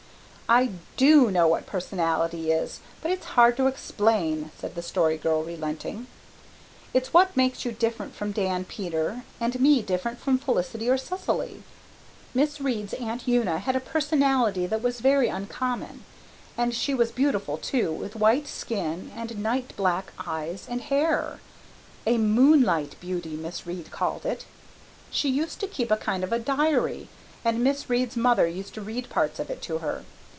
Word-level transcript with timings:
"I 0.49 0.71
DO 0.97 1.31
know 1.31 1.47
what 1.47 1.65
personality 1.65 2.51
is, 2.51 2.81
but 3.01 3.09
it's 3.09 3.25
hard 3.37 3.55
to 3.55 3.67
explain," 3.67 4.51
said 4.59 4.75
the 4.75 4.81
Story 4.81 5.15
Girl, 5.17 5.45
relenting. 5.45 6.07
"It's 6.93 7.13
what 7.13 7.37
makes 7.37 7.63
you 7.63 7.71
different 7.71 8.13
from 8.15 8.33
Dan, 8.33 8.65
Peter, 8.65 9.23
and 9.39 9.57
me 9.61 9.81
different 9.81 10.19
from 10.19 10.37
Felicity 10.37 10.89
or 10.89 10.97
Cecily. 10.97 11.63
Miss 12.33 12.59
Reade's 12.59 12.91
Aunt 12.95 13.29
Una 13.29 13.59
had 13.59 13.77
a 13.77 13.79
personality 13.79 14.67
that 14.67 14.81
was 14.81 14.99
very 14.99 15.29
uncommon. 15.29 16.03
And 16.57 16.75
she 16.75 16.93
was 16.93 17.13
beautiful, 17.13 17.57
too, 17.57 17.89
with 17.89 18.17
white 18.17 18.45
skin 18.49 19.09
and 19.15 19.41
night 19.41 19.71
black 19.77 20.11
eyes 20.27 20.67
and 20.69 20.81
hair 20.81 21.39
a 22.05 22.17
'moonlight 22.17 22.97
beauty,' 22.99 23.37
Miss 23.37 23.65
Reade 23.65 23.89
called 23.89 24.25
it. 24.25 24.43
She 25.11 25.29
used 25.29 25.61
to 25.61 25.65
keep 25.67 25.89
a 25.91 25.95
kind 25.95 26.25
of 26.25 26.33
a 26.33 26.39
diary, 26.39 27.07
and 27.45 27.63
Miss 27.63 27.89
Reade's 27.89 28.17
mother 28.17 28.47
used 28.47 28.73
to 28.73 28.81
read 28.81 29.07
parts 29.07 29.39
of 29.39 29.49
it 29.49 29.61
to 29.61 29.77
her. 29.77 30.03